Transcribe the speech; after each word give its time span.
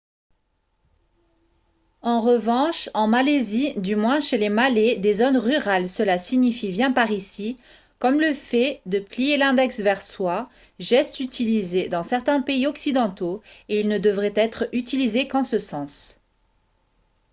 en 2.01 2.21
revanche 2.21 2.89
en 2.95 3.05
malaisie 3.07 3.75
du 3.79 3.95
moins 3.95 4.19
chez 4.19 4.39
les 4.39 4.49
malais 4.49 4.95
des 4.95 5.13
zones 5.13 5.37
rurales 5.37 5.87
cela 5.87 6.17
signifie 6.17 6.71
«viens 6.71 6.91
par 6.91 7.11
ici» 7.11 7.55
comme 7.99 8.19
le 8.19 8.33
fait 8.33 8.81
de 8.87 8.97
plier 8.97 9.37
l'index 9.37 9.79
vers 9.81 10.01
soi 10.01 10.49
geste 10.79 11.19
utilisé 11.19 11.87
dans 11.87 12.01
certains 12.01 12.41
pays 12.41 12.65
occidentaux 12.65 13.43
et 13.69 13.79
il 13.81 13.87
ne 13.89 13.99
devrait 13.99 14.33
être 14.35 14.67
utilisé 14.73 15.27
qu'en 15.27 15.43
ce 15.43 15.59
sens 15.59 16.19